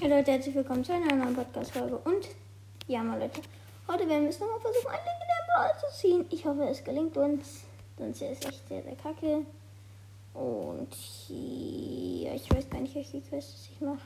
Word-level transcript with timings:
Hey 0.00 0.08
Leute, 0.08 0.30
herzlich 0.30 0.54
willkommen 0.54 0.84
zu 0.84 0.92
einer 0.92 1.12
neuen 1.12 1.34
Podcast-Folge. 1.34 1.98
Und 1.98 2.28
ja, 2.86 3.02
mal 3.02 3.18
Leute, 3.18 3.40
heute 3.88 4.08
werden 4.08 4.22
wir 4.22 4.28
es 4.28 4.38
nochmal 4.38 4.60
versuchen, 4.60 4.86
einen 4.86 5.04
legendären 5.04 5.46
Ball 5.56 5.72
zu 5.76 5.98
ziehen. 5.98 6.24
Ich 6.30 6.46
hoffe, 6.46 6.68
es 6.68 6.84
gelingt 6.84 7.16
uns. 7.16 7.64
Sonst 7.98 8.22
ist 8.22 8.44
es 8.44 8.48
echt 8.48 8.68
sehr, 8.68 8.80
sehr 8.84 8.94
kacke. 8.94 9.44
Und 10.34 10.94
ja, 11.28 12.32
ich 12.32 12.48
weiß 12.48 12.70
gar 12.70 12.80
nicht, 12.80 12.94
welche 12.94 13.20
Quests 13.22 13.70
ich 13.72 13.80
mache. 13.80 13.98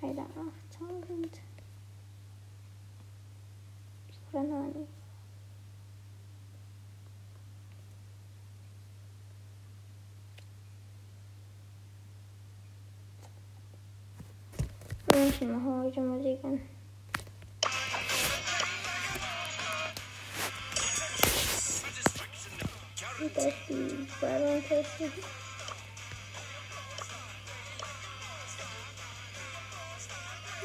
Heiler 0.00 0.26
8000. 0.70 1.40
Oder 4.32 4.42
nein. 4.44 4.86
Ich 15.28 15.40
mache 15.42 15.82
heute 15.82 16.00
Musik 16.00 16.42
an. 16.44 16.60
Und 23.20 23.36
das 23.36 23.44
ist 23.44 23.54
die 23.68 24.06
Byron-Taste. 24.18 25.12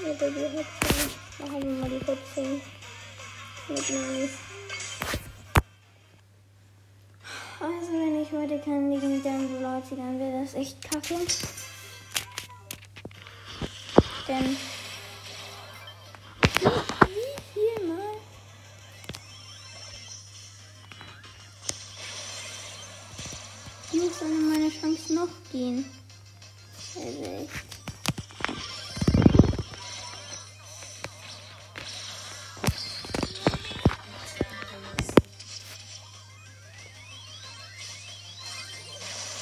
Oder 0.02 0.32
die 0.32 0.58
Hüpfen. 0.58 1.12
Machen 1.40 1.62
wir 1.62 1.72
mal 1.72 1.90
die 1.90 2.08
Hüpfen. 2.08 2.62
Mit 3.68 3.90
Nani. 3.90 4.30
Also 7.60 7.92
wenn 7.92 8.22
ich 8.22 8.32
heute 8.32 8.60
keinen 8.64 8.92
legendären 8.94 9.50
Brawler 9.50 9.84
ziehe, 9.84 10.00
dann 10.00 10.18
wäre 10.18 10.44
das 10.44 10.54
echt 10.54 10.82
kacke. 10.82 11.16
Denn 14.28 14.58
wie 17.08 17.36
viel 17.54 17.88
mal 17.88 18.18
muss 23.94 24.20
dann 24.20 24.50
meine 24.50 24.72
Chance 24.72 25.14
noch 25.14 25.28
gehen? 25.52 25.86
Also 26.96 27.24
echt. 27.24 27.50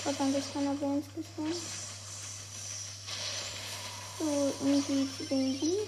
Verdammt, 0.03 0.36
ist 0.36 0.53
keiner 0.53 0.73
bei 0.75 0.86
uns 0.88 1.06
gespawnt. 1.16 1.92
So, 4.23 4.53
irgendwie 4.66 5.09
zu 5.17 5.25
den 5.25 5.59
die. 5.59 5.79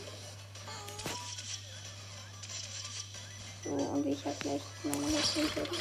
So, 3.63 3.69
und 3.69 4.05
ich 4.05 4.25
habe 4.25 4.35
gleich 4.41 4.61
meine 4.83 5.05
Mission 5.05 5.47
fertig. 5.47 5.79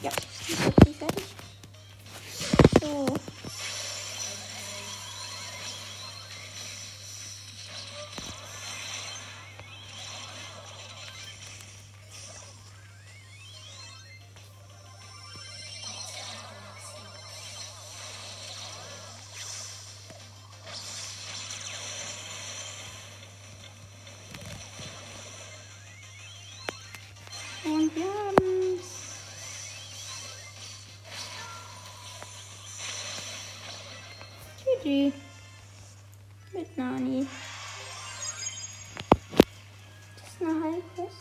Ja, 0.00 0.10
ich 0.48 0.56
sie 0.86 0.94
fertig. 0.94 1.24
So. 2.80 3.33
Wir. 27.94 28.04
GG. 34.82 35.12
Mit 36.52 36.76
Nani. 36.76 37.26
Das 40.16 40.28
ist 40.28 40.40
eine 40.40 40.64
Heilquest. 40.64 41.18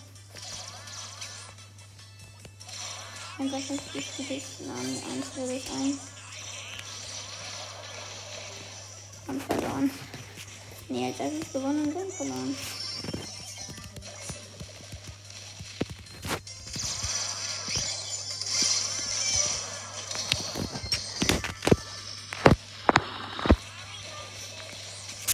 Einfach 3.38 3.56
nicht 3.56 3.94
wichtiges 3.94 4.60
Name 4.60 5.03
1 5.16 5.37
würde 5.37 5.54
ich 5.54 5.71
ein. 5.71 5.98
Und 9.28 9.43
verloren. 9.78 9.91
Nee, 10.89 11.06
als 11.06 11.21
erstes 11.21 11.53
gewonnen 11.53 11.87
und 11.87 11.94
dann 11.94 12.11
verloren. 12.11 12.56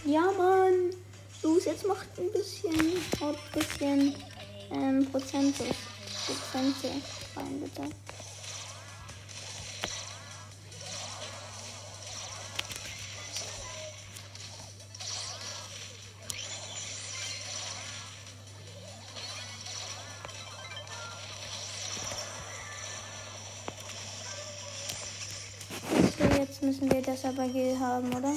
Ja, 0.05 0.31
Mann. 0.37 0.91
Los, 1.41 1.65
jetzt 1.65 1.85
macht 1.87 2.07
ein 2.17 2.31
bisschen, 2.31 2.97
haut 3.21 3.37
ein 3.37 3.59
bisschen 3.59 4.15
ähm, 4.71 5.07
Prozente, 5.11 5.63
Prozente 6.25 6.89
rein, 7.35 7.61
bitte. 7.61 7.89
Das 27.25 27.33
aber 27.33 27.47
Gel 27.47 27.79
haben, 27.79 28.13
oder? 28.13 28.33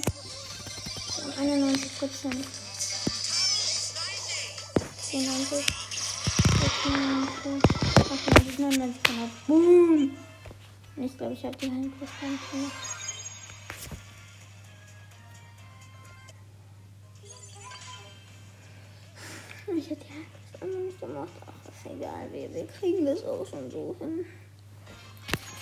91 1.38 1.98
Prozent. 1.98 2.46
94. 4.98 5.66
96. 6.60 7.70
98, 7.98 8.58
99, 8.58 9.02
genau. 9.02 9.28
Boom! 9.46 10.16
Ich 10.96 11.16
glaube, 11.16 11.34
ich 11.34 11.44
habe 11.44 11.56
die 11.58 11.68
nicht 11.68 11.98
gemacht. 11.98 12.38
Ich 19.76 19.90
hätte 19.90 20.04
die 20.06 20.64
einfach 20.64 20.78
nicht 20.78 21.00
gemacht. 21.00 21.32
Ach, 21.46 21.68
ist 21.68 21.92
egal. 21.92 22.32
Wir, 22.32 22.52
wir 22.54 22.66
kriegen 22.66 23.04
das 23.04 23.22
auch 23.24 23.46
schon 23.46 23.70
so 23.70 23.94
hin. 23.98 24.24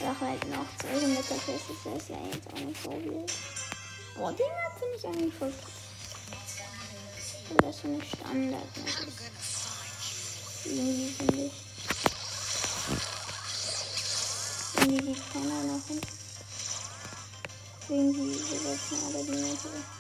Ach, 0.05 0.21
halt 0.21 0.49
noch 0.51 0.67
200 0.79 1.25
Quests. 1.27 1.69
Das 1.85 2.03
ist 2.03 2.09
ja 2.11 2.17
jetzt 2.33 2.47
auch 2.53 2.59
nicht 2.59 2.83
so 2.83 2.91
wild. 2.91 3.33
Boah, 4.15 4.33
die 4.33 4.43
Map 4.43 4.79
finde 4.79 4.97
ich 4.97 5.07
eigentlich 5.07 5.35
voll 5.35 5.53
krass. 5.53 5.73
Das 7.59 7.81
so 7.81 7.89
eine 7.89 8.03
Standard-Map 8.05 9.07
ist. 9.07 10.67
Irgendwie 10.67 11.09
finde 11.13 11.43
ich. 11.45 11.53
Irgendwie 14.75 15.13
geht 15.13 15.33
keiner 15.33 15.63
nach 15.65 15.87
hinten. 15.87 16.09
Irgendwie 17.89 18.39
besetzen 18.39 18.99
alle 19.07 19.25
die 19.25 19.31
Mitte. 19.31 19.96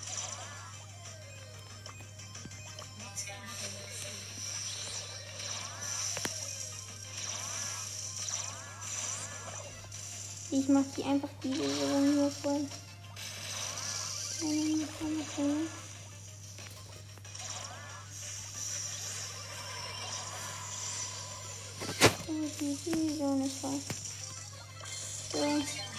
Ich 10.58 10.68
mach 10.68 10.84
die 10.96 11.04
einfach 11.04 11.28
diese 11.42 11.68
Saison 11.68 12.16
nur 12.16 12.30
voll. 12.30 12.66
Information. 14.40 15.68
die, 22.58 22.78
die 22.86 23.18
Zone 23.18 23.44
ist 23.44 23.58
voll. 23.58 23.80
So. 25.32 25.95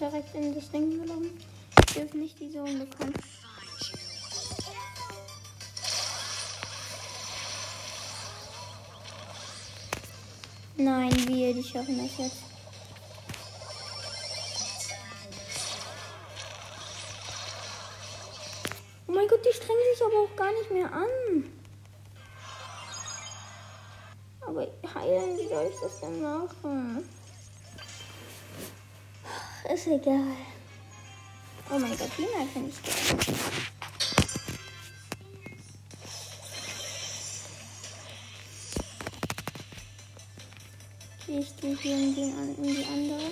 Direkt 0.00 0.32
in 0.32 0.54
das 0.54 0.70
Ding 0.70 0.90
genommen. 1.02 1.36
Ich 1.80 1.94
dürfen 1.94 2.20
nicht 2.20 2.38
die 2.38 2.52
Zone 2.52 2.84
bekommen. 2.84 3.14
Nein, 10.76 11.10
wir, 11.26 11.52
die 11.52 11.64
schaffen 11.64 11.98
das 11.98 12.16
jetzt. 12.16 12.36
Oh 19.08 19.12
mein 19.12 19.26
Gott, 19.26 19.44
die 19.44 19.52
strengen 19.52 19.80
sich 19.92 20.04
aber 20.04 20.20
auch 20.20 20.36
gar 20.36 20.52
nicht 20.52 20.70
mehr 20.70 20.92
an. 20.92 21.50
Aber 24.42 24.68
heilen, 24.94 25.36
wie 25.36 25.48
soll 25.48 25.68
ich 25.72 25.80
das 25.80 26.00
denn 26.00 26.22
machen? 26.22 27.17
Ist 29.64 29.86
egal. 29.86 30.36
Oh 31.70 31.78
mein 31.78 31.90
Gott, 31.90 32.10
mal 32.18 32.46
finde 32.52 32.70
ich 32.70 32.82
geil. 32.82 32.94
Ich 41.40 41.56
gehe 41.56 41.76
hier 41.76 41.96
in 41.96 42.14
die 42.14 42.84
andere. 42.86 43.30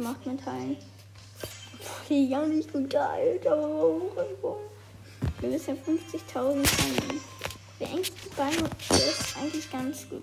Gemacht 0.00 0.26
mit 0.26 0.42
Teilen. 0.42 0.76
Okay, 2.04 2.24
ja 2.24 2.46
nicht 2.46 2.72
geteilt, 2.72 3.46
aber 3.46 3.66
auch 3.66 4.16
irgendwo. 4.16 4.56
Wir 5.40 5.50
müssen 5.50 5.76
ja 5.76 5.92
50.000 5.92 6.62
teilen. 6.64 7.20
Engste 7.80 8.30
Ball 8.36 8.52
ist 8.52 9.36
eigentlich 9.36 9.70
ganz 9.70 10.08
gut. 10.08 10.22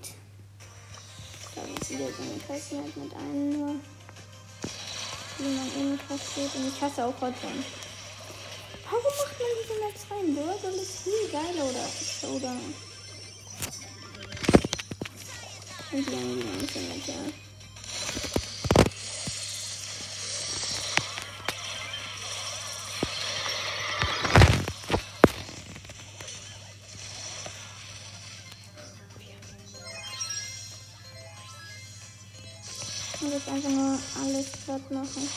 Da 1.53 1.61
ist 1.61 1.91
wieder 1.91 2.07
so 2.07 2.23
eine 2.23 2.59
Kiste 2.59 2.77
halt 2.77 2.97
mit 2.97 3.13
einem 3.15 3.49
nur, 3.49 3.75
wie 5.37 5.55
man 5.55 5.67
eben 5.79 5.99
versteht. 5.99 6.55
Und 6.55 6.67
ich 6.67 6.81
hasse 6.81 7.05
auch 7.05 7.13
Hotzone. 7.13 7.63
Warum 8.85 9.03
macht 9.03 9.39
man 9.39 9.49
diese 9.61 9.79
Maps 9.79 10.05
rein? 10.09 10.35
Burger 10.35 10.75
ist 10.75 11.03
viel 11.03 11.27
geiler 11.31 11.65
oder 11.69 11.87
Showdown. 12.01 12.73
Und 15.91 16.09
die 16.09 16.15
haben 16.15 17.03
ja. 17.07 17.46
Und 33.19 33.31
jetzt 33.31 33.49
einfach 33.49 33.69
nur 33.69 33.97
alles 34.21 34.45
platt 34.63 34.91
machen. 34.91 35.27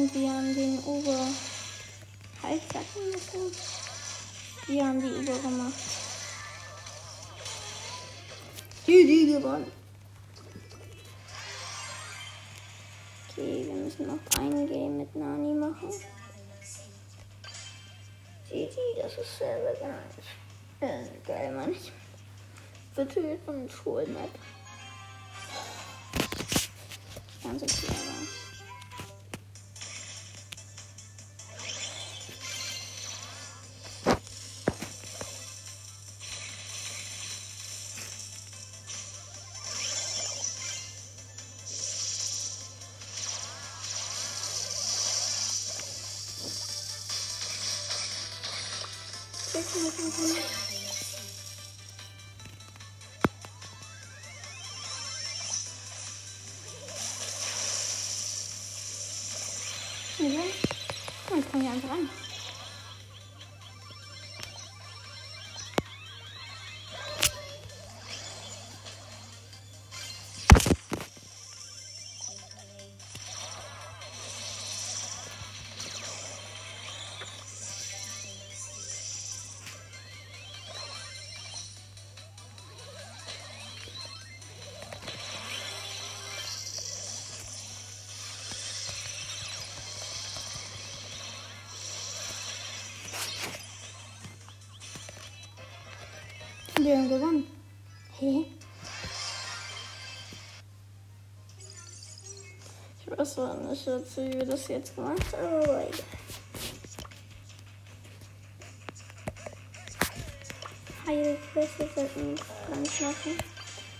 Und 0.00 0.14
wir 0.14 0.30
haben 0.30 0.54
den 0.54 0.78
Ober. 0.84 1.28
Halt, 2.42 2.62
sag 2.72 2.82
so. 3.30 3.50
Wir 4.66 4.86
haben 4.86 4.98
die 4.98 5.12
Ober 5.12 5.38
gemacht. 5.40 5.74
Die, 8.86 9.06
die 9.06 9.26
gewonnen. 9.34 9.70
Okay, 13.28 13.66
wir 13.66 13.74
müssen 13.74 14.06
noch 14.06 14.38
ein 14.38 14.66
Game 14.66 14.96
mit 14.96 15.14
Nani 15.14 15.52
machen. 15.52 15.90
GG, 18.48 18.76
das 19.02 19.18
ist 19.18 19.38
sehr 19.38 19.58
geil. 19.74 20.02
Ist 20.80 21.26
geil, 21.26 21.52
Mann. 21.52 21.76
Bitte 22.96 23.20
jetzt 23.20 23.44
von 23.44 23.68
Schulmap. 23.68 24.30
Ganz 27.42 27.62
okay, 27.62 27.86
aber. 27.86 28.39
Komme 61.60 61.68
hier 61.68 61.74
einfach 61.74 61.90
rein. 61.90 62.29
Wir 96.90 96.98
haben 96.98 97.08
gewonnen. 97.08 97.46
Hä? 98.18 98.46
Ich 102.98 103.10
weiß 103.16 103.34
zwar 103.34 103.54
nicht, 103.58 103.86
wie 103.86 104.32
wir 104.32 104.44
das 104.44 104.66
jetzt 104.66 104.96
gemacht 104.96 105.22
haben, 105.32 105.62
aber 105.62 105.86
egal. 105.86 106.04
Heile 111.06 111.38
Queste 111.52 111.88
sollten 111.94 112.34
wir 112.66 112.76
nicht 112.78 113.00
machen. 113.00 113.38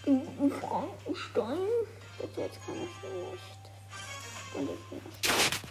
Ein 0.07 0.51
Frankenstein? 0.51 1.59
Bitte, 2.19 2.41
jetzt 2.41 2.59
kann 2.67 2.75
ich 2.75 3.03
nicht. 3.09 3.61
Und 4.57 4.69
ich 4.69 4.89
bin 4.91 5.70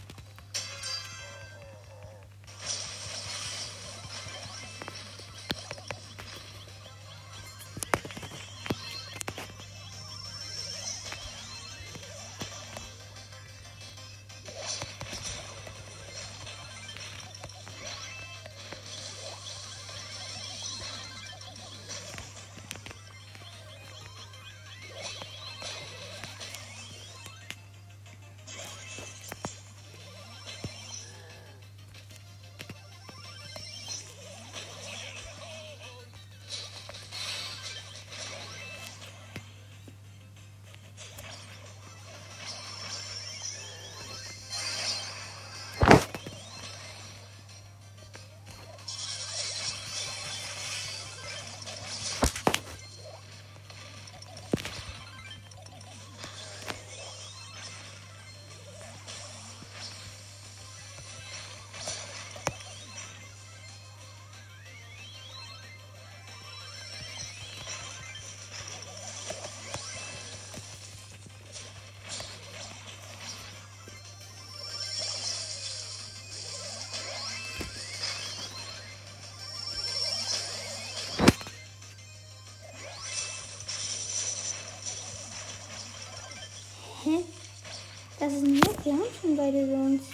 beide 89.51 89.69
sonst. 89.69 90.09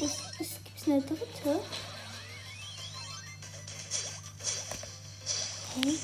Es, 0.00 0.12
es 0.40 0.50
gibt 0.64 0.88
eine 0.88 1.02
dritte. 1.02 1.60
Hä? 5.74 5.94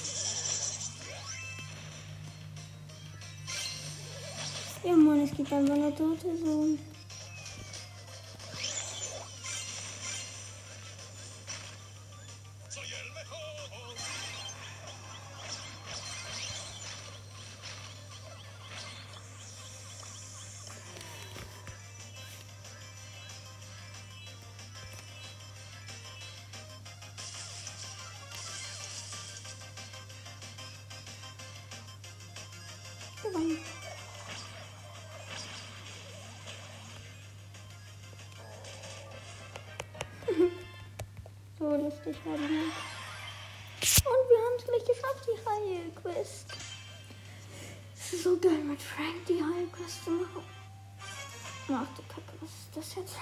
Ja, 4.83 4.97
Mann, 4.97 5.21
es 5.21 5.31
gibt 5.33 5.53
einfach 5.53 5.75
eine 5.75 5.93
dritte 5.93 6.37
Sohn. 6.39 6.79
Gewonnen. 33.41 33.59
so 41.59 41.77
lustig 41.77 42.17
war 42.25 42.37
die 42.37 42.43
Nacht. 42.43 42.77
Und 43.81 44.29
wir 44.29 44.39
haben 44.39 44.57
es 44.59 44.65
gleich 44.65 44.85
geschafft, 44.85 45.27
die 45.27 45.39
Heilquest. 45.49 46.47
Es 47.97 48.13
ist 48.13 48.25
so 48.25 48.39
geil 48.39 48.63
mit 48.65 48.83
Frank 48.83 49.25
die 49.27 49.43
Heilquest 49.43 50.05
zu 50.05 50.11
machen. 50.11 50.45
Ach 51.73 51.87
du 51.97 52.03
Kacke, 52.09 52.33
was 52.41 52.51
ist 52.51 52.77
das 52.77 52.95
jetzt? 52.97 53.17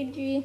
GG. 0.00 0.42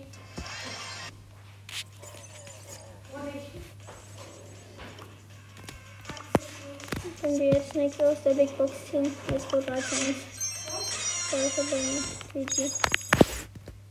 Wenn 7.22 7.40
wir 7.40 7.54
jetzt 7.54 7.74
nichts 7.74 8.00
aus 8.02 8.22
der 8.24 8.34
Big 8.34 8.58
Box 8.58 8.72
ziehen, 8.92 9.10
jetzt 9.32 9.50
gut 9.50 9.68
13 9.68 10.10
ist. 10.10 11.32
Soll 11.32 11.40
verbringen. 11.40 12.04
GG. 12.34 12.70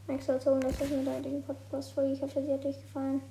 Max 0.07 0.29
hat 0.29 0.47
100 0.47 0.81
mit 0.81 1.07
der 1.07 1.15
heutigen 1.15 1.43
Podcast-Folge. 1.43 2.13
Ich 2.13 2.21
hoffe, 2.21 2.43
sie 2.43 2.53
hat 2.53 2.65
euch 2.67 2.81
gefallen. 2.83 3.23